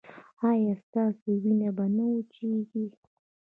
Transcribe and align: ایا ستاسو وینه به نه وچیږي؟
ایا 0.51 0.73
ستاسو 0.85 1.29
وینه 1.43 1.69
به 1.75 1.85
نه 1.95 2.05
وچیږي؟ 2.11 2.85